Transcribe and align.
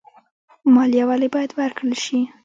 مالیه 0.75 1.03
ولې 1.07 1.27
باید 1.33 1.51
ورکړل 1.59 1.93
شي؟ 2.03 2.19